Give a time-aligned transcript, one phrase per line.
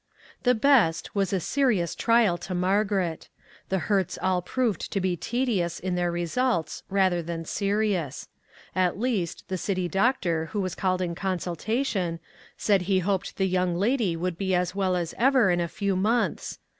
[0.41, 3.29] The" best" was a serious trial to Margaret.
[3.69, 8.27] The hurts all proved to be tedious in their re sults, rather than serious;
[8.73, 12.19] at least, the city doc tor, who was called in consultation,
[12.57, 15.95] said he hoped the young lady would be as well as ever in a few
[15.95, 16.57] months.